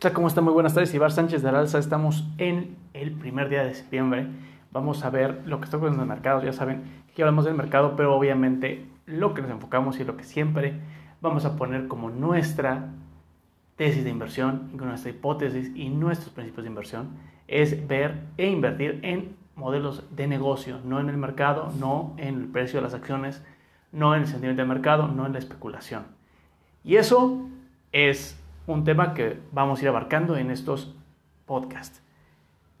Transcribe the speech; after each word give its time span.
tal? 0.00 0.14
¿Cómo 0.14 0.28
está? 0.28 0.40
Muy 0.40 0.54
buenas 0.54 0.72
tardes. 0.72 0.94
Ibar 0.94 1.12
Sánchez 1.12 1.42
de 1.42 1.50
Aralza. 1.50 1.78
Estamos 1.78 2.24
en 2.38 2.74
el 2.94 3.12
primer 3.12 3.50
día 3.50 3.64
de 3.64 3.74
septiembre. 3.74 4.28
Vamos 4.72 5.04
a 5.04 5.10
ver 5.10 5.42
lo 5.44 5.58
que 5.58 5.66
está 5.66 5.76
ocurriendo 5.76 6.02
en 6.02 6.08
el 6.08 6.16
mercado. 6.16 6.42
Ya 6.42 6.54
saben 6.54 6.84
que 7.14 7.20
hablamos 7.20 7.44
del 7.44 7.52
mercado, 7.52 7.96
pero 7.96 8.16
obviamente 8.16 8.86
lo 9.04 9.34
que 9.34 9.42
nos 9.42 9.50
enfocamos 9.50 10.00
y 10.00 10.04
lo 10.04 10.16
que 10.16 10.24
siempre 10.24 10.80
vamos 11.20 11.44
a 11.44 11.56
poner 11.56 11.86
como 11.86 12.08
nuestra 12.08 12.88
tesis 13.76 14.02
de 14.02 14.08
inversión, 14.08 14.70
nuestra 14.74 15.10
hipótesis 15.10 15.70
y 15.74 15.90
nuestros 15.90 16.30
principios 16.30 16.64
de 16.64 16.70
inversión 16.70 17.10
es 17.46 17.86
ver 17.86 18.22
e 18.38 18.48
invertir 18.48 19.00
en 19.02 19.36
modelos 19.54 20.04
de 20.16 20.26
negocio, 20.26 20.80
no 20.82 20.98
en 20.98 21.10
el 21.10 21.18
mercado, 21.18 21.74
no 21.78 22.14
en 22.16 22.36
el 22.36 22.46
precio 22.46 22.78
de 22.78 22.84
las 22.84 22.94
acciones, 22.94 23.42
no 23.92 24.14
en 24.14 24.22
el 24.22 24.28
sentimiento 24.28 24.62
del 24.62 24.68
mercado, 24.68 25.08
no 25.08 25.26
en 25.26 25.34
la 25.34 25.38
especulación. 25.38 26.04
Y 26.84 26.96
eso 26.96 27.50
es 27.92 28.39
un 28.66 28.84
tema 28.84 29.14
que 29.14 29.40
vamos 29.52 29.80
a 29.80 29.82
ir 29.82 29.88
abarcando 29.88 30.36
en 30.36 30.50
estos 30.50 30.94
podcasts. 31.46 32.02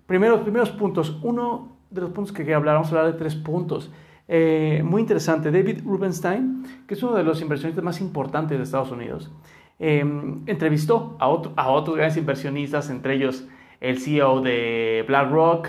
Primero, 0.06 0.42
primeros 0.42 0.70
puntos. 0.70 1.18
Uno 1.22 1.76
de 1.90 2.00
los 2.00 2.10
puntos 2.10 2.32
que 2.32 2.42
quería 2.42 2.56
hablar, 2.56 2.76
vamos 2.76 2.92
a 2.92 2.98
hablar 2.98 3.12
de 3.12 3.18
tres 3.18 3.34
puntos. 3.34 3.90
Eh, 4.28 4.82
muy 4.84 5.00
interesante. 5.00 5.50
David 5.50 5.82
Rubenstein, 5.84 6.64
que 6.86 6.94
es 6.94 7.02
uno 7.02 7.16
de 7.16 7.24
los 7.24 7.40
inversionistas 7.42 7.84
más 7.84 8.00
importantes 8.00 8.56
de 8.58 8.64
Estados 8.64 8.92
Unidos, 8.92 9.30
eh, 9.78 10.04
entrevistó 10.46 11.16
a, 11.18 11.24
a 11.26 11.70
otros 11.70 11.96
grandes 11.96 12.16
inversionistas, 12.16 12.90
entre 12.90 13.14
ellos 13.14 13.46
el 13.80 13.98
CEO 13.98 14.40
de 14.40 15.04
BlackRock, 15.08 15.68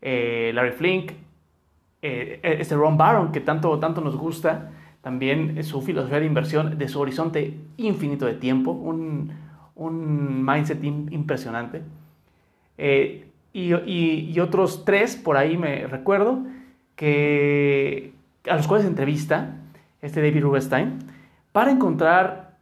eh, 0.00 0.52
Larry 0.54 0.72
Flink, 0.72 1.12
este 2.00 2.76
Ron 2.76 2.96
Barron, 2.96 3.32
que 3.32 3.40
tanto, 3.40 3.78
tanto 3.78 4.00
nos 4.00 4.16
gusta, 4.16 4.70
también 5.02 5.62
su 5.64 5.82
filosofía 5.82 6.20
de 6.20 6.26
inversión, 6.26 6.78
de 6.78 6.88
su 6.88 7.00
horizonte 7.00 7.58
infinito 7.76 8.24
de 8.24 8.34
tiempo, 8.34 8.70
un, 8.70 9.32
un 9.78 10.44
mindset 10.44 10.84
impresionante. 10.84 11.82
Eh, 12.76 13.24
y, 13.52 14.38
otros 14.38 14.84
tres, 14.84 15.16
por 15.16 15.36
ahí 15.36 15.56
me 15.56 15.86
recuerdo, 15.86 16.44
que, 16.94 18.12
a 18.48 18.56
los 18.56 18.68
cuales 18.68 18.86
entrevista 18.86 19.56
este 20.02 20.20
David 20.20 20.42
Rubenstein, 20.42 20.98
para 21.52 21.70
encontrar 21.70 22.56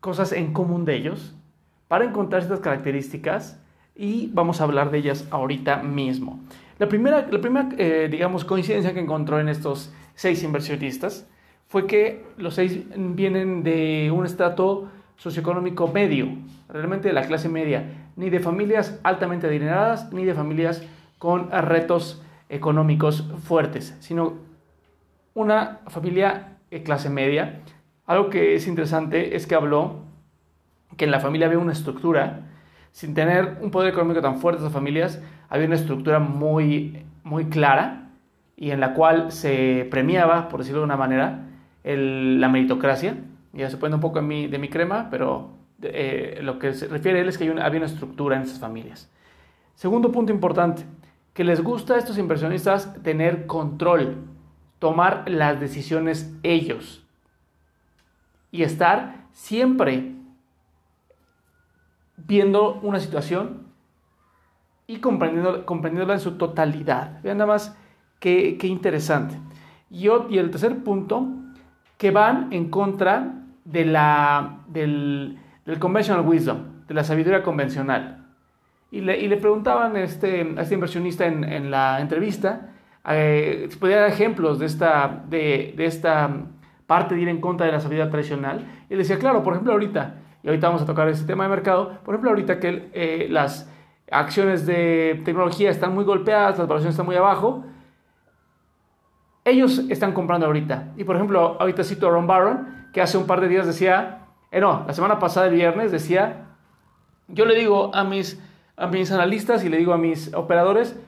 cosas 0.00 0.32
en 0.32 0.52
común 0.52 0.84
de 0.84 0.94
ellos, 0.94 1.34
para 1.88 2.04
encontrar 2.04 2.42
estas 2.42 2.60
características 2.60 3.60
y 3.94 4.30
vamos 4.32 4.60
a 4.60 4.64
hablar 4.64 4.90
de 4.90 4.98
ellas 4.98 5.26
ahorita 5.30 5.82
mismo. 5.82 6.40
La 6.78 6.88
primera, 6.88 7.26
la 7.30 7.40
primera 7.40 7.68
eh, 7.76 8.08
digamos, 8.10 8.44
coincidencia 8.44 8.94
que 8.94 9.00
encontró 9.00 9.40
en 9.40 9.48
estos 9.48 9.92
seis 10.14 10.42
inversionistas 10.42 11.26
fue 11.68 11.86
que 11.86 12.24
los 12.36 12.54
seis 12.54 12.80
vienen 12.96 13.62
de 13.62 14.10
un 14.14 14.24
estrato 14.24 14.88
socioeconómico 15.16 15.88
medio, 15.88 16.28
realmente 16.68 17.08
de 17.08 17.14
la 17.14 17.26
clase 17.26 17.48
media, 17.48 18.08
ni 18.16 18.30
de 18.30 18.40
familias 18.40 19.00
altamente 19.02 19.46
adineradas, 19.46 20.12
ni 20.12 20.24
de 20.24 20.34
familias 20.34 20.82
con 21.18 21.50
retos 21.50 22.22
económicos 22.48 23.28
fuertes, 23.44 23.96
sino 24.00 24.34
una 25.34 25.80
familia 25.88 26.58
de 26.70 26.82
clase 26.82 27.10
media. 27.10 27.60
Algo 28.06 28.30
que 28.30 28.54
es 28.54 28.66
interesante 28.66 29.36
es 29.36 29.46
que 29.46 29.54
habló 29.54 30.04
que 30.96 31.04
en 31.04 31.10
la 31.10 31.20
familia 31.20 31.46
había 31.46 31.58
una 31.58 31.72
estructura, 31.72 32.46
sin 32.92 33.14
tener 33.14 33.58
un 33.60 33.70
poder 33.70 33.90
económico 33.90 34.22
tan 34.22 34.38
fuerte 34.38 34.60
esas 34.60 34.72
familias, 34.72 35.20
había 35.48 35.66
una 35.66 35.76
estructura 35.76 36.18
muy, 36.18 37.04
muy 37.24 37.46
clara 37.46 38.10
y 38.56 38.70
en 38.70 38.80
la 38.80 38.94
cual 38.94 39.32
se 39.32 39.86
premiaba, 39.90 40.48
por 40.48 40.60
decirlo 40.60 40.80
de 40.80 40.86
una 40.86 40.96
manera, 40.96 41.46
la 41.84 42.48
meritocracia, 42.48 43.16
ya 43.56 43.70
se 43.70 43.76
pone 43.76 43.94
un 43.94 44.00
poco 44.00 44.20
de 44.20 44.58
mi, 44.58 44.68
crema, 44.68 45.08
pero 45.10 45.50
eh, 45.82 46.40
lo 46.42 46.58
que 46.58 46.74
se 46.74 46.88
refiere 46.88 47.18
a 47.18 47.22
él 47.22 47.28
es 47.28 47.38
que 47.38 47.44
hay 47.44 47.50
había 47.50 47.80
una 47.80 47.86
estructura 47.86 48.36
en 48.36 48.42
esas 48.42 48.58
familias. 48.58 49.10
Segundo 49.74 50.12
punto 50.12 50.32
importante, 50.32 50.84
que 51.34 51.44
les 51.44 51.62
gusta 51.62 51.94
a 51.94 51.98
estos 51.98 52.18
inversionistas 52.18 53.02
tener 53.02 53.46
control, 53.46 54.24
tomar 54.78 55.28
las 55.28 55.60
decisiones 55.60 56.34
ellos 56.42 57.06
y 58.50 58.62
estar 58.62 59.26
siempre 59.32 60.14
viendo 62.16 62.74
una 62.82 63.00
situación 63.00 63.66
y 64.86 64.98
comprendiendo, 64.98 65.66
comprendiéndola 65.66 66.14
en 66.14 66.20
su 66.20 66.38
totalidad. 66.38 67.20
Vean 67.22 67.38
nada 67.38 67.52
más 67.52 67.76
qué, 68.18 68.56
qué 68.58 68.66
interesante. 68.66 69.38
Y, 69.90 70.06
y 70.06 70.38
el 70.38 70.50
tercer 70.50 70.82
punto, 70.82 71.28
que 71.98 72.10
van 72.10 72.52
en 72.52 72.70
contra 72.70 73.45
de 73.66 73.84
la, 73.84 74.60
del, 74.68 75.38
del 75.66 75.78
conventional 75.78 76.26
wisdom, 76.26 76.86
de 76.86 76.94
la 76.94 77.04
sabiduría 77.04 77.42
convencional. 77.42 78.26
Y 78.90 79.00
le, 79.02 79.18
y 79.20 79.28
le 79.28 79.36
preguntaban 79.36 79.96
este, 79.96 80.54
a 80.56 80.62
este 80.62 80.74
inversionista 80.74 81.26
en, 81.26 81.44
en 81.44 81.70
la 81.70 82.00
entrevista 82.00 82.70
eh, 83.08 83.68
si 83.70 83.78
podía 83.78 84.00
dar 84.00 84.08
ejemplos 84.08 84.58
de 84.58 84.66
esta, 84.66 85.22
de, 85.28 85.74
de, 85.76 85.84
esta 85.84 86.28
parte 86.86 87.14
de 87.14 87.20
ir 87.20 87.28
en 87.28 87.40
contra 87.40 87.66
de 87.66 87.72
la 87.72 87.80
sabiduría 87.80 88.10
tradicional. 88.10 88.64
Y 88.88 88.94
le 88.94 88.98
decía, 88.98 89.18
claro, 89.18 89.42
por 89.42 89.52
ejemplo, 89.52 89.72
ahorita, 89.72 90.14
y 90.42 90.48
ahorita 90.48 90.68
vamos 90.68 90.82
a 90.82 90.86
tocar 90.86 91.08
este 91.08 91.26
tema 91.26 91.44
de 91.44 91.50
mercado, 91.50 92.00
por 92.04 92.14
ejemplo, 92.14 92.30
ahorita 92.30 92.58
que 92.58 92.90
eh, 92.92 93.26
las 93.30 93.72
acciones 94.10 94.66
de 94.66 95.20
tecnología 95.24 95.70
están 95.70 95.94
muy 95.94 96.04
golpeadas, 96.04 96.58
las 96.58 96.66
valoraciones 96.66 96.94
están 96.94 97.06
muy 97.06 97.16
abajo, 97.16 97.64
ellos 99.44 99.78
están 99.88 100.12
comprando 100.12 100.46
ahorita. 100.46 100.92
Y 100.96 101.04
por 101.04 101.16
ejemplo, 101.16 101.56
ahorita 101.60 101.84
cito 101.84 102.08
a 102.08 102.10
Ron 102.10 102.26
Barron, 102.26 102.85
que 102.96 103.02
hace 103.02 103.18
un 103.18 103.26
par 103.26 103.42
de 103.42 103.48
días 103.48 103.66
decía, 103.66 104.20
eh, 104.50 104.58
no, 104.58 104.84
la 104.86 104.94
semana 104.94 105.18
pasada, 105.18 105.48
el 105.48 105.52
viernes, 105.52 105.92
decía, 105.92 106.46
yo 107.28 107.44
le 107.44 107.54
digo 107.54 107.94
a 107.94 108.04
mis, 108.04 108.42
a 108.74 108.86
mis 108.86 109.12
analistas 109.12 109.62
y 109.66 109.68
le 109.68 109.76
digo 109.76 109.92
a 109.92 109.98
mis 109.98 110.32
operadores, 110.32 110.98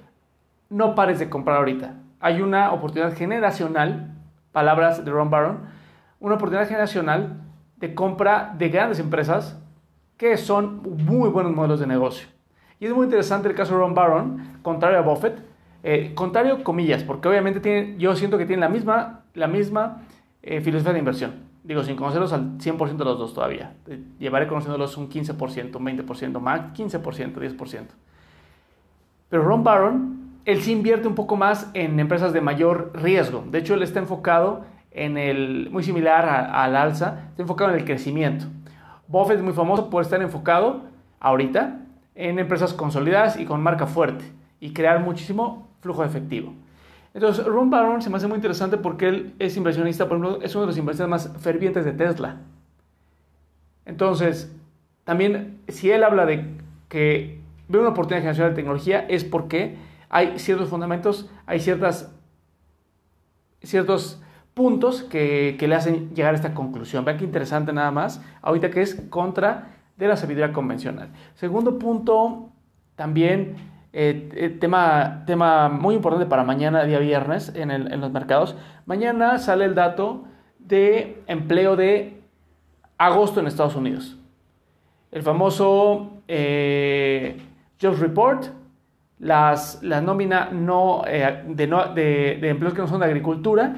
no 0.69 0.95
pares 0.95 1.19
de 1.19 1.31
comprar 1.31 1.57
ahorita. 1.57 1.95
Hay 2.21 2.43
una 2.43 2.73
oportunidad 2.73 3.17
generacional, 3.17 4.13
palabras 4.53 5.03
de 5.03 5.11
Ron 5.11 5.31
Barron, 5.31 5.61
una 6.21 6.35
oportunidad 6.35 6.69
generacional 6.69 7.41
de 7.77 7.95
compra 7.95 8.55
de 8.59 8.69
grandes 8.69 8.99
empresas 8.99 9.59
que 10.19 10.37
son 10.37 10.83
muy 11.07 11.31
buenos 11.31 11.55
modelos 11.55 11.81
de 11.81 11.87
negocio. 11.87 12.29
Y 12.81 12.85
es 12.85 12.93
muy 12.93 13.05
interesante 13.05 13.49
el 13.49 13.55
caso 13.55 13.73
de 13.73 13.81
Ron 13.81 13.95
Barron, 13.95 14.59
contrario 14.61 14.99
a 14.99 15.01
Buffett, 15.01 15.41
eh, 15.83 16.13
contrario 16.15 16.63
comillas, 16.63 17.03
porque 17.03 17.29
obviamente 17.29 17.61
tiene, 17.61 17.95
yo 17.97 18.15
siento 18.15 18.37
que 18.37 18.45
tienen 18.45 18.61
la 18.61 18.69
misma, 18.69 19.23
la 19.33 19.47
misma 19.47 20.03
eh, 20.43 20.61
filosofía 20.61 20.93
de 20.93 20.99
inversión. 20.99 21.48
Digo, 21.69 21.85
sin 21.85 21.97
conocerlos 21.97 22.33
al 22.33 22.57
100% 22.57 22.97
de 22.97 23.05
los 23.05 23.19
dos 23.19 23.35
todavía. 23.35 23.75
Eh, 23.89 24.03
llevaré 24.19 24.47
conociéndolos 24.47 24.97
un 24.97 25.11
15%, 25.11 25.77
un 25.77 25.85
20%, 25.85 26.41
más 26.41 26.73
15%, 26.73 27.35
10%. 27.35 27.83
Pero 29.29 29.43
Ron 29.43 29.65
Barron, 29.65 30.31
él 30.47 30.63
sí 30.63 30.73
invierte 30.73 31.09
un 31.09 31.15
poco 31.15 31.37
más 31.37 31.71
en 31.75 32.01
empresas 32.01 32.33
de 32.33 32.41
mayor 32.41 32.93
riesgo. 32.95 33.45
De 33.51 33.59
hecho, 33.59 33.75
él 33.75 33.83
está 33.83 33.99
enfocado 33.99 34.65
en 34.93 35.19
el, 35.19 35.69
muy 35.71 35.83
similar 35.83 36.27
al 36.27 36.75
alza, 36.75 37.27
está 37.29 37.43
enfocado 37.43 37.73
en 37.73 37.81
el 37.81 37.85
crecimiento. 37.85 38.47
Buffett 39.07 39.37
es 39.37 39.43
muy 39.43 39.53
famoso 39.53 39.91
por 39.91 40.01
estar 40.01 40.23
enfocado 40.23 40.85
ahorita 41.21 41.81
en 42.15 42.39
empresas 42.39 42.73
consolidadas 42.73 43.39
y 43.39 43.45
con 43.45 43.63
marca 43.63 43.87
fuerte 43.87 44.25
y 44.59 44.73
crear 44.73 45.01
muchísimo 45.01 45.69
flujo 45.83 46.01
de 46.01 46.09
efectivo. 46.09 46.55
Entonces, 47.19 47.45
Ron 47.45 47.69
Barron 47.69 48.01
se 48.01 48.11
me 48.11 48.17
hace 48.17 48.29
muy 48.29 48.37
interesante 48.37 48.77
porque 48.77 49.09
él 49.09 49.35
es 49.41 49.57
inversionista, 49.57 50.09
por 50.09 50.19
ejemplo, 50.19 50.41
es 50.41 50.55
uno 50.55 50.63
de 50.63 50.67
los 50.69 50.79
inversionistas 50.79 51.33
más 51.33 51.43
fervientes 51.43 51.85
de 51.85 51.91
Tesla. 51.91 52.37
Entonces, 53.85 54.55
también, 55.03 55.61
si 55.67 55.91
él 55.91 56.05
habla 56.05 56.27
de 56.27 56.47
que 56.89 57.41
ve 57.67 57.81
una 57.81 57.89
oportunidad 57.89 58.21
generacional 58.21 58.53
de 58.53 58.55
tecnología, 58.55 59.05
es 59.09 59.25
porque 59.25 59.79
hay 60.09 60.39
ciertos 60.39 60.69
fundamentos, 60.69 61.29
hay 61.45 61.59
ciertas, 61.59 62.15
ciertos 63.63 64.23
puntos 64.55 65.03
que, 65.03 65.57
que 65.59 65.67
le 65.67 65.75
hacen 65.75 66.15
llegar 66.15 66.35
a 66.35 66.37
esta 66.37 66.55
conclusión. 66.55 67.05
Vean 67.05 67.19
qué 67.19 67.25
interesante 67.25 67.73
nada 67.73 67.91
más, 67.91 68.23
ahorita 68.43 68.71
que 68.71 68.81
es 68.81 68.95
contra 69.11 69.75
de 69.97 70.07
la 70.07 70.17
sabiduría 70.17 70.53
convencional. 70.53 71.09
Segundo 71.35 71.81
punto, 71.81 72.53
también 72.95 73.57
eh, 73.93 74.29
eh, 74.35 74.49
tema, 74.51 75.25
tema 75.27 75.69
muy 75.69 75.95
importante 75.95 76.27
para 76.27 76.45
mañana, 76.45 76.85
día 76.85 76.99
viernes, 76.99 77.53
en, 77.55 77.71
el, 77.71 77.93
en, 77.93 78.01
los 78.01 78.13
mercados. 78.13 78.57
Mañana 78.87 79.39
sale 79.39 79.65
el 79.65 79.75
dato 79.75 80.25
de 80.59 81.23
empleo 81.27 81.77
de 81.77 82.21
agosto 82.99 83.41
en 83.41 83.47
Estados 83.47 83.77
Unidos. 83.77 84.17
El 85.11 85.23
famoso 85.23 86.11
eh, 86.29 87.41
Jobs 87.81 87.99
Report, 87.99 88.47
las, 89.19 89.83
la 89.83 90.01
nómina 90.01 90.51
no, 90.53 91.03
eh, 91.07 91.45
de, 91.49 92.49
empleos 92.49 92.75
que 92.75 92.83
no 92.83 92.89
son 92.89 93.01
de 93.01 93.07
agricultura. 93.07 93.77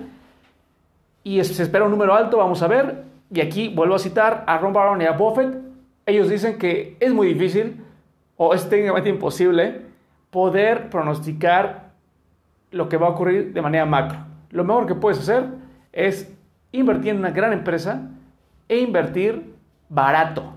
Y 1.22 1.42
se 1.44 1.62
espera 1.62 1.84
un 1.84 1.90
número 1.90 2.14
alto, 2.14 2.38
vamos 2.38 2.62
a 2.62 2.66
ver. 2.66 3.04
Y 3.32 3.40
aquí 3.40 3.68
vuelvo 3.68 3.94
a 3.94 3.98
citar 3.98 4.42
a 4.46 4.58
Ron 4.58 4.72
Barron 4.72 5.00
y 5.00 5.04
a 5.04 5.12
Buffett. 5.12 5.56
Ellos 6.06 6.28
dicen 6.28 6.58
que 6.58 6.96
es 6.98 7.12
muy 7.12 7.28
difícil 7.28 7.84
o 8.36 8.54
es 8.54 8.68
técnicamente 8.68 9.10
imposible 9.10 9.89
poder 10.30 10.90
pronosticar 10.90 11.90
lo 12.70 12.88
que 12.88 12.96
va 12.96 13.08
a 13.08 13.10
ocurrir 13.10 13.52
de 13.52 13.62
manera 13.62 13.84
macro. 13.86 14.18
Lo 14.50 14.64
mejor 14.64 14.86
que 14.86 14.94
puedes 14.94 15.18
hacer 15.18 15.46
es 15.92 16.32
invertir 16.72 17.10
en 17.10 17.18
una 17.18 17.30
gran 17.30 17.52
empresa 17.52 18.08
e 18.68 18.78
invertir 18.78 19.54
barato. 19.88 20.54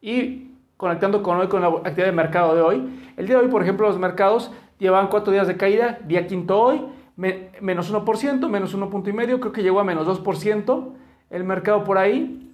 Y 0.00 0.50
conectando 0.76 1.22
con 1.22 1.38
hoy, 1.38 1.48
con 1.48 1.62
la 1.62 1.68
actividad 1.68 2.06
de 2.06 2.12
mercado 2.12 2.54
de 2.54 2.62
hoy. 2.62 3.00
El 3.16 3.26
día 3.26 3.36
de 3.36 3.44
hoy, 3.44 3.50
por 3.50 3.62
ejemplo, 3.62 3.86
los 3.86 3.98
mercados 3.98 4.50
llevan 4.78 5.08
cuatro 5.08 5.32
días 5.32 5.46
de 5.46 5.56
caída, 5.56 5.98
día 6.04 6.26
quinto 6.26 6.60
hoy, 6.60 6.84
menos 7.16 7.92
1%, 7.92 8.48
menos 8.48 8.76
1.5%, 8.76 9.40
creo 9.40 9.52
que 9.52 9.62
llegó 9.62 9.80
a 9.80 9.84
menos 9.84 10.06
2% 10.06 10.92
el 11.30 11.44
mercado 11.44 11.84
por 11.84 11.98
ahí, 11.98 12.52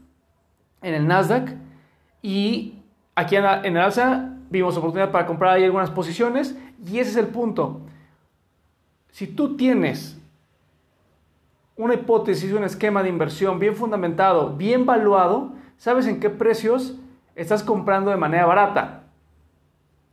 en 0.83 0.95
el 0.95 1.07
Nasdaq. 1.07 1.55
Y 2.23 2.79
aquí 3.15 3.37
en, 3.37 3.45
el 3.45 3.77
alza 3.79 4.37
vimos 4.51 4.77
oportunidad 4.77 5.11
para 5.11 5.27
comprar 5.27 5.55
ahí 5.55 5.65
algunas 5.65 5.91
posiciones 5.91 6.57
y 6.85 6.99
ese 6.99 7.11
es 7.11 7.17
el 7.17 7.29
punto. 7.29 7.81
Si 9.11 9.27
tú 9.27 9.57
tienes 9.57 10.21
una 11.77 11.95
hipótesis, 11.95 12.53
un 12.53 12.65
esquema 12.65 13.03
de 13.03 13.09
inversión 13.09 13.59
bien 13.59 13.75
fundamentado, 13.75 14.57
bien 14.57 14.85
valuado, 14.85 15.53
sabes 15.79 16.07
en 16.07 16.21
qué 16.21 16.29
precios 16.29 16.97
estás 17.35 17.63
comprando 17.63 18.11
de 18.11 18.19
manera 18.19 18.45
barata. 18.45 19.05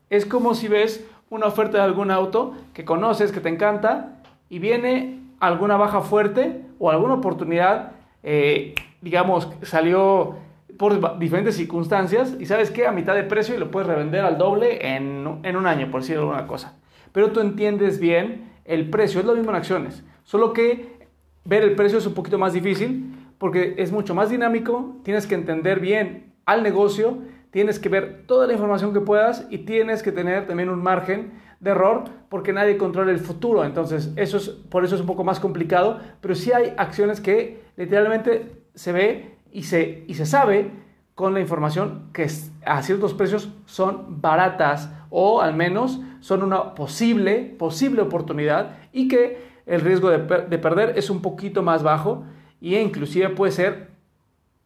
Es 0.09 0.25
como 0.25 0.55
si 0.55 0.69
ves 0.69 1.05
una 1.29 1.47
oferta 1.47 1.77
de 1.77 1.83
algún 1.83 2.09
auto 2.09 2.53
que 2.73 2.85
conoces, 2.85 3.33
que 3.33 3.41
te 3.41 3.49
encanta, 3.49 4.21
y 4.49 4.59
viene 4.59 5.19
alguna 5.39 5.75
baja 5.75 6.01
fuerte 6.01 6.63
o 6.79 6.89
alguna 6.89 7.15
oportunidad, 7.15 7.91
eh, 8.23 8.73
digamos, 9.01 9.49
salió 9.63 10.35
por 10.77 11.19
diferentes 11.19 11.55
circunstancias 11.55 12.35
y 12.39 12.45
sabes 12.45 12.71
que 12.71 12.85
a 12.85 12.91
mitad 12.91 13.15
de 13.15 13.23
precio 13.23 13.55
y 13.55 13.57
lo 13.57 13.71
puedes 13.71 13.87
revender 13.87 14.21
al 14.21 14.37
doble 14.37 14.95
en, 14.95 15.39
en 15.43 15.55
un 15.55 15.65
año, 15.65 15.89
por 15.91 16.01
decir 16.01 16.17
alguna 16.17 16.47
cosa. 16.47 16.77
Pero 17.11 17.31
tú 17.31 17.39
entiendes 17.39 17.99
bien 17.99 18.51
el 18.65 18.89
precio, 18.89 19.19
es 19.19 19.25
lo 19.25 19.35
mismo 19.35 19.49
en 19.51 19.55
acciones, 19.55 20.03
solo 20.23 20.53
que 20.53 20.97
ver 21.45 21.63
el 21.63 21.75
precio 21.75 21.97
es 21.97 22.05
un 22.05 22.13
poquito 22.13 22.37
más 22.37 22.53
difícil 22.53 23.13
porque 23.37 23.75
es 23.77 23.91
mucho 23.91 24.15
más 24.15 24.29
dinámico, 24.29 24.97
tienes 25.03 25.27
que 25.27 25.35
entender 25.35 25.79
bien 25.79 26.33
al 26.45 26.63
negocio, 26.63 27.19
tienes 27.51 27.79
que 27.79 27.89
ver 27.89 28.23
toda 28.27 28.47
la 28.47 28.53
información 28.53 28.93
que 28.93 28.99
puedas 28.99 29.47
y 29.49 29.59
tienes 29.59 30.03
que 30.03 30.11
tener 30.11 30.47
también 30.47 30.69
un 30.69 30.81
margen 30.81 31.31
de 31.59 31.71
error 31.71 32.03
porque 32.29 32.53
nadie 32.53 32.77
controla 32.77 33.11
el 33.11 33.19
futuro. 33.19 33.63
Entonces, 33.63 34.11
eso 34.15 34.37
es, 34.37 34.49
por 34.49 34.83
eso 34.83 34.95
es 34.95 35.01
un 35.01 35.07
poco 35.07 35.23
más 35.23 35.39
complicado, 35.39 35.99
pero 36.21 36.35
sí 36.35 36.51
hay 36.51 36.73
acciones 36.77 37.21
que 37.21 37.61
literalmente 37.77 38.63
se 38.75 38.91
ve 38.91 39.36
y 39.51 39.63
se, 39.63 40.05
y 40.07 40.13
se 40.15 40.25
sabe 40.25 40.71
con 41.15 41.33
la 41.33 41.39
información 41.39 42.09
que 42.13 42.27
a 42.65 42.81
ciertos 42.83 43.13
precios 43.13 43.49
son 43.65 44.21
baratas 44.21 44.91
o 45.09 45.41
al 45.41 45.55
menos 45.55 45.99
son 46.19 46.43
una 46.43 46.75
posible, 46.75 47.55
posible 47.57 48.01
oportunidad 48.01 48.77
y 48.93 49.07
que 49.07 49.45
el 49.65 49.81
riesgo 49.81 50.09
de, 50.09 50.19
de 50.19 50.57
perder 50.57 50.97
es 50.97 51.09
un 51.09 51.21
poquito 51.21 51.63
más 51.63 51.83
bajo 51.83 52.23
e 52.61 52.81
inclusive 52.81 53.29
puede 53.29 53.51
ser 53.51 53.89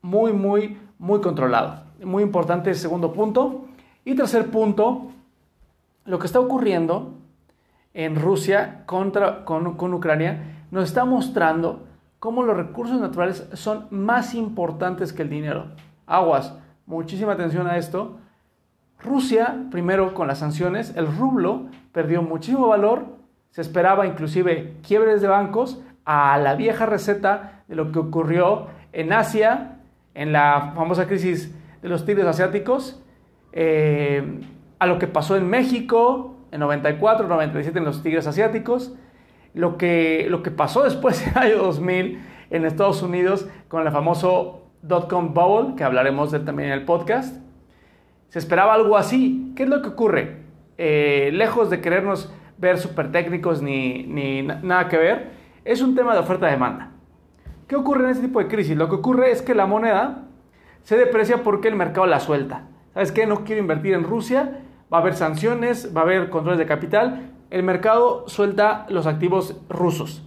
muy, 0.02 0.34
muy, 0.34 0.78
muy 0.98 1.22
controlado. 1.22 1.84
Muy 2.04 2.24
importante 2.24 2.70
el 2.70 2.76
segundo 2.76 3.14
punto. 3.14 3.66
Y 4.04 4.16
tercer 4.16 4.50
punto, 4.50 5.12
lo 6.06 6.20
que 6.20 6.26
está 6.26 6.40
ocurriendo 6.40 7.14
en 7.94 8.16
Rusia 8.16 8.84
contra, 8.86 9.46
con, 9.46 9.76
con 9.76 9.94
Ucrania 9.94 10.66
nos 10.72 10.86
está 10.86 11.06
mostrando 11.06 11.88
cómo 12.22 12.44
los 12.44 12.56
recursos 12.56 13.02
naturales 13.02 13.48
son 13.54 13.88
más 13.90 14.36
importantes 14.36 15.12
que 15.12 15.24
el 15.24 15.30
dinero. 15.32 15.72
Aguas, 16.06 16.56
muchísima 16.86 17.34
atención 17.34 17.66
a 17.66 17.78
esto. 17.78 18.20
Rusia, 19.00 19.66
primero 19.72 20.14
con 20.14 20.28
las 20.28 20.38
sanciones, 20.38 20.96
el 20.96 21.08
rublo 21.08 21.64
perdió 21.92 22.22
muchísimo 22.22 22.68
valor, 22.68 23.06
se 23.50 23.62
esperaba 23.62 24.06
inclusive 24.06 24.76
quiebres 24.88 25.24
de 25.24 25.30
bancos 25.30 25.82
a 26.06 26.38
la 26.38 26.54
vieja 26.54 26.86
receta 26.86 27.64
de 27.68 27.76
lo 27.76 27.92
que 27.92 27.98
ocurrió 27.98 28.68
en 28.94 29.14
Asia, 29.14 29.80
en 30.14 30.32
la 30.32 30.74
famosa 30.76 31.08
crisis 31.08 31.52
de 31.82 31.90
los 31.90 32.06
tigres 32.06 32.28
asiáticos, 32.28 33.02
eh, 33.52 34.42
a 34.78 34.86
lo 34.86 35.00
que 35.00 35.08
pasó 35.08 35.38
en 35.38 35.50
México 35.50 36.36
en 36.52 36.60
94, 36.60 37.28
97 37.28 37.80
en 37.80 37.86
los 37.86 38.04
tigres 38.04 38.28
asiáticos, 38.28 38.94
lo 39.54 39.78
que, 39.78 40.28
lo 40.30 40.44
que 40.44 40.52
pasó 40.52 40.84
después 40.84 41.26
en 41.28 41.34
el 41.34 41.38
año 41.38 41.64
2000 41.64 42.20
en 42.50 42.66
Estados 42.66 43.02
Unidos 43.02 43.48
con 43.68 43.86
el 43.86 43.92
famoso 43.92 44.68
dot-com 44.82 45.34
bubble, 45.34 45.76
que 45.76 45.84
hablaremos 45.84 46.32
de 46.32 46.40
también 46.40 46.70
en 46.70 46.80
el 46.80 46.86
podcast. 46.86 47.38
Se 48.30 48.40
esperaba 48.40 48.74
algo 48.74 48.98
así. 48.98 49.54
¿Qué 49.56 49.64
es 49.64 49.70
lo 49.70 49.82
que 49.82 49.90
ocurre? 49.90 50.38
Eh, 50.78 51.30
lejos 51.34 51.70
de 51.70 51.82
querernos 51.82 52.34
ver 52.58 52.78
súper 52.78 53.12
técnicos 53.12 53.62
ni, 53.62 54.04
ni 54.04 54.44
nada 54.44 54.88
que 54.88 54.98
ver, 54.98 55.32
es 55.66 55.82
un 55.82 55.96
tema 55.96 56.14
de 56.14 56.20
oferta-demanda. 56.20 56.92
¿Qué 57.68 57.76
ocurre 57.76 58.06
en 58.06 58.12
este 58.12 58.28
tipo 58.28 58.40
de 58.40 58.48
crisis? 58.48 58.78
Lo 58.78 58.88
que 58.88 58.96
ocurre 58.96 59.32
es 59.32 59.42
que 59.42 59.56
la 59.56 59.66
moneda 59.66 60.28
se 60.84 60.98
deprecia 60.98 61.44
porque 61.44 61.68
el 61.68 61.76
mercado 61.76 62.06
la 62.06 62.20
suelta. 62.20 62.68
¿Sabes 62.94 63.12
qué? 63.12 63.26
No 63.26 63.44
quiero 63.44 63.62
invertir 63.62 63.94
en 63.94 64.04
Rusia, 64.04 64.60
va 64.94 64.98
a 64.98 65.02
haber 65.02 65.16
sanciones, 65.16 65.96
va 65.96 66.02
a 66.02 66.04
haber 66.04 66.30
controles 66.30 66.60
de 66.60 66.66
capital, 66.66 67.32
el 67.52 67.64
mercado 67.64 68.28
suelta 68.28 68.86
los 68.90 69.06
activos 69.06 69.56
rusos. 69.70 70.24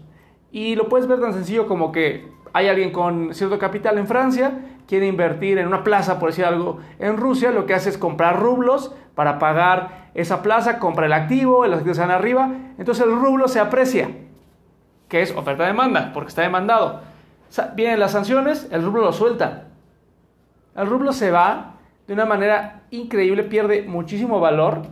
Y 0.53 0.77
lo 0.77 0.89
puedes 0.89 1.09
ver 1.09 1.21
tan 1.21 1.33
sencillo 1.33 1.67
como 1.67 1.91
que 1.91 2.29
hay 2.53 2.69
alguien 2.69 2.93
con 2.93 3.35
cierto 3.35 3.59
capital 3.59 3.99
en 3.99 4.07
Francia, 4.07 4.53
quiere 4.87 5.07
invertir 5.07 5.59
en 5.59 5.67
una 5.67 5.83
plaza, 5.83 6.21
por 6.21 6.29
decir 6.29 6.45
algo, 6.45 6.79
en 7.01 7.17
Rusia, 7.17 7.51
lo 7.51 7.67
que 7.67 7.75
hace 7.75 7.89
es 7.89 7.99
comprar 7.99 8.39
rublos 8.39 8.95
para 9.15 9.39
pagar 9.39 10.11
esa 10.15 10.43
plaza, 10.43 10.79
compra 10.79 11.07
el 11.07 11.13
activo, 11.13 11.67
los 11.67 11.79
activos 11.79 11.99
están 11.99 12.13
arriba, 12.13 12.53
entonces 12.79 13.05
el 13.05 13.13
rublo 13.13 13.49
se 13.49 13.59
aprecia, 13.59 14.11
que 15.09 15.23
es 15.23 15.35
oferta-demanda, 15.35 16.13
porque 16.13 16.29
está 16.29 16.43
demandado. 16.43 17.01
Vienen 17.75 17.99
las 17.99 18.13
sanciones, 18.13 18.69
el 18.71 18.85
rublo 18.85 19.03
lo 19.03 19.13
suelta. 19.13 19.69
El 20.77 20.87
rublo 20.87 21.13
se 21.13 21.31
va 21.31 21.77
de 22.07 22.13
una 22.13 22.27
manera 22.27 22.83
increíble, 22.91 23.45
pierde 23.45 23.83
muchísimo 23.83 24.41
valor 24.41 24.83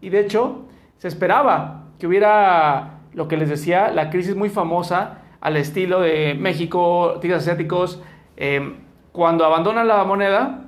y 0.00 0.10
de 0.10 0.20
hecho 0.20 0.68
se 0.98 1.08
esperaba 1.08 1.84
que 1.98 2.06
hubiera 2.06 2.98
lo 3.14 3.28
que 3.28 3.36
les 3.36 3.48
decía, 3.48 3.90
la 3.90 4.10
crisis 4.10 4.36
muy 4.36 4.50
famosa 4.50 5.18
al 5.40 5.56
estilo 5.56 6.00
de 6.00 6.36
México, 6.38 7.18
tigres 7.20 7.42
asiáticos, 7.42 8.02
em, 8.36 8.76
cuando 9.12 9.44
abandonan 9.44 9.88
la 9.88 10.04
moneda, 10.04 10.64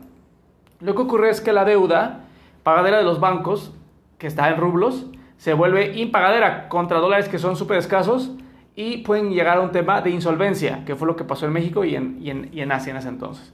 lo 0.81 0.95
que 0.95 1.03
ocurre 1.03 1.31
es 1.31 1.41
que 1.41 1.53
la 1.53 1.65
deuda 1.65 2.21
pagadera 2.63 2.99
de 2.99 3.05
los 3.05 3.21
bancos, 3.21 3.75
que 4.19 4.27
está 4.27 4.49
en 4.49 4.57
rublos, 4.57 5.07
se 5.37 5.55
vuelve 5.55 5.97
impagadera 5.99 6.69
contra 6.69 6.99
dólares 6.99 7.29
que 7.29 7.39
son 7.39 7.57
súper 7.57 7.79
escasos 7.79 8.33
y 8.75 8.99
pueden 8.99 9.31
llegar 9.31 9.59
a 9.59 9.61
un 9.61 9.73
tema 9.73 10.01
de 10.01 10.11
insolvencia, 10.11 10.85
que 10.85 10.95
fue 10.95 11.07
lo 11.07 11.17
que 11.17 11.25
pasó 11.25 11.47
en 11.47 11.53
México 11.53 11.85
y 11.85 11.97
en, 11.97 12.19
y 12.21 12.31
en, 12.31 12.51
y 12.53 12.61
en 12.61 12.73
Asia 12.73 12.91
en 12.91 12.97
ese 12.97 13.09
entonces. 13.09 13.53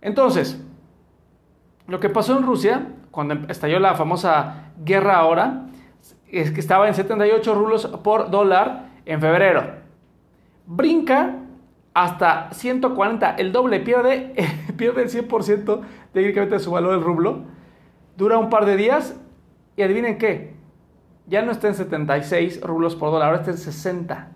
Entonces, 0.00 0.62
lo 1.86 2.00
que 2.00 2.08
pasó 2.08 2.36
en 2.36 2.44
Rusia, 2.44 2.86
cuando 3.10 3.34
estalló 3.48 3.78
la 3.78 3.94
famosa 3.94 4.72
guerra 4.84 5.18
ahora, 5.18 5.66
es 6.40 6.50
que 6.50 6.60
estaba 6.60 6.88
en 6.88 6.94
78 6.94 7.54
rublos 7.54 7.86
por 8.02 8.30
dólar 8.30 8.90
en 9.04 9.20
febrero. 9.20 9.82
Brinca 10.66 11.36
hasta 11.94 12.50
140, 12.52 13.36
el 13.36 13.52
doble, 13.52 13.80
pierde, 13.80 14.34
pierde 14.76 15.02
el 15.02 15.10
100% 15.10 15.80
técnicamente 16.12 16.54
de 16.54 16.60
su 16.60 16.70
valor 16.70 16.94
el 16.94 17.02
rublo. 17.02 17.42
Dura 18.16 18.38
un 18.38 18.50
par 18.50 18.64
de 18.64 18.76
días 18.76 19.16
y 19.76 19.82
adivinen 19.82 20.18
qué, 20.18 20.54
ya 21.26 21.42
no 21.42 21.52
está 21.52 21.68
en 21.68 21.74
76 21.74 22.60
rublos 22.62 22.96
por 22.96 23.10
dólar, 23.10 23.28
ahora 23.28 23.40
está 23.40 23.52
en 23.52 23.58
60. 23.58 24.32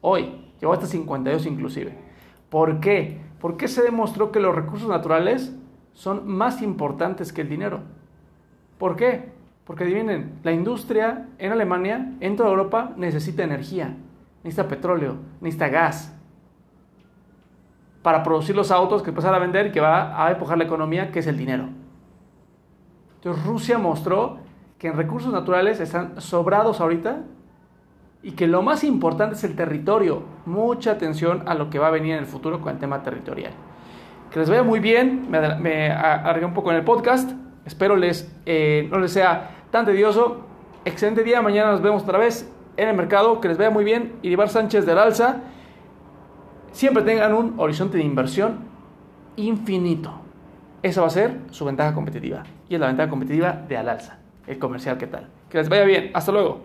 Hoy, 0.00 0.50
llegó 0.60 0.72
hasta 0.72 0.86
52 0.86 1.46
inclusive. 1.46 1.96
¿Por 2.50 2.80
qué? 2.80 3.20
Porque 3.40 3.68
se 3.68 3.82
demostró 3.82 4.32
que 4.32 4.40
los 4.40 4.54
recursos 4.54 4.88
naturales 4.88 5.54
son 5.92 6.26
más 6.26 6.62
importantes 6.62 7.32
que 7.32 7.42
el 7.42 7.48
dinero. 7.48 7.80
¿Por 8.78 8.96
qué? 8.96 9.35
Porque 9.66 9.82
adivinen, 9.82 10.38
la 10.44 10.52
industria 10.52 11.26
en 11.38 11.52
Alemania, 11.52 12.12
en 12.20 12.36
toda 12.36 12.50
Europa, 12.50 12.92
necesita 12.96 13.42
energía, 13.42 13.96
necesita 14.44 14.68
petróleo, 14.68 15.16
necesita 15.40 15.68
gas 15.68 16.16
para 18.06 18.22
producir 18.22 18.54
los 18.54 18.70
autos 18.70 19.02
que 19.02 19.10
empezar 19.10 19.34
a 19.34 19.40
vender 19.40 19.72
que 19.72 19.80
va 19.80 20.24
a 20.24 20.30
empujar 20.30 20.56
la 20.56 20.62
economía, 20.62 21.10
que 21.10 21.18
es 21.18 21.26
el 21.26 21.36
dinero. 21.36 21.68
Entonces 23.16 23.44
Rusia 23.44 23.78
mostró 23.78 24.38
que 24.78 24.86
en 24.86 24.96
recursos 24.96 25.32
naturales 25.32 25.80
están 25.80 26.20
sobrados 26.20 26.80
ahorita 26.80 27.24
y 28.22 28.30
que 28.32 28.46
lo 28.46 28.62
más 28.62 28.84
importante 28.84 29.34
es 29.34 29.42
el 29.42 29.56
territorio. 29.56 30.22
Mucha 30.44 30.92
atención 30.92 31.42
a 31.46 31.54
lo 31.54 31.68
que 31.68 31.80
va 31.80 31.88
a 31.88 31.90
venir 31.90 32.12
en 32.12 32.20
el 32.20 32.26
futuro 32.26 32.60
con 32.60 32.74
el 32.74 32.78
tema 32.78 33.02
territorial. 33.02 33.52
Que 34.30 34.38
les 34.38 34.48
vaya 34.48 34.62
muy 34.62 34.78
bien, 34.78 35.26
me, 35.28 35.56
me 35.56 36.44
un 36.44 36.54
poco 36.54 36.70
en 36.70 36.76
el 36.76 36.84
podcast, 36.84 37.32
espero 37.64 37.96
les, 37.96 38.32
eh, 38.46 38.86
no 38.88 39.00
les 39.00 39.12
sea 39.12 39.55
tan 39.70 39.84
tedioso. 39.86 40.38
Excelente 40.84 41.22
día, 41.22 41.42
mañana 41.42 41.72
nos 41.72 41.82
vemos 41.82 42.02
otra 42.02 42.18
vez 42.18 42.50
en 42.76 42.88
el 42.88 42.96
mercado. 42.96 43.40
Que 43.40 43.48
les 43.48 43.58
vea 43.58 43.70
muy 43.70 43.84
bien. 43.84 44.14
Iribar 44.22 44.48
Sánchez 44.48 44.86
del 44.86 44.98
Alza. 44.98 45.38
Siempre 46.72 47.02
tengan 47.02 47.34
un 47.34 47.54
horizonte 47.58 47.96
de 47.96 48.04
inversión 48.04 48.58
infinito. 49.36 50.12
Esa 50.82 51.00
va 51.00 51.06
a 51.06 51.10
ser 51.10 51.40
su 51.50 51.64
ventaja 51.64 51.94
competitiva. 51.94 52.42
Y 52.68 52.74
es 52.74 52.80
la 52.80 52.88
ventaja 52.88 53.08
competitiva 53.08 53.52
de 53.52 53.76
Al 53.76 53.88
Alza, 53.88 54.18
el 54.46 54.58
comercial, 54.58 54.98
¿qué 54.98 55.06
tal? 55.06 55.28
Que 55.48 55.58
les 55.58 55.68
vaya 55.68 55.84
bien. 55.84 56.10
Hasta 56.14 56.32
luego. 56.32 56.60